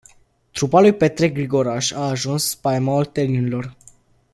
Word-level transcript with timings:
Trupa 0.51 0.81
lui 0.81 0.93
Petre 0.93 1.29
Grigoraș 1.29 1.91
a 1.91 1.99
ajuns 2.07 2.43
spaima 2.47 2.91
oltenilor. 2.93 3.75